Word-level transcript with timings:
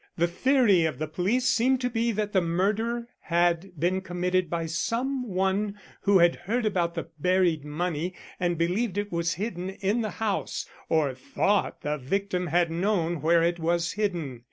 The 0.17 0.25
theory 0.27 0.85
of 0.85 0.97
the 0.97 1.05
police 1.07 1.45
seemed 1.45 1.79
to 1.81 1.89
be 1.91 2.11
that 2.11 2.33
the 2.33 2.41
murder 2.41 3.07
had 3.19 3.79
been 3.79 4.01
committed 4.01 4.49
by 4.49 4.65
some 4.65 5.27
one 5.29 5.77
who 6.01 6.17
had 6.17 6.37
heard 6.37 6.65
about 6.65 6.95
the 6.95 7.09
buried 7.19 7.63
money 7.63 8.15
and 8.39 8.57
believed 8.57 8.97
it 8.97 9.11
was 9.11 9.35
hidden 9.35 9.69
in 9.69 10.01
the 10.01 10.09
house, 10.17 10.65
or 10.89 11.13
thought 11.13 11.81
the 11.81 11.99
victim 11.99 12.47
had 12.47 12.71
known 12.71 13.21
where 13.21 13.43
it 13.43 13.59
was 13.59 13.91
hidden. 13.91 14.39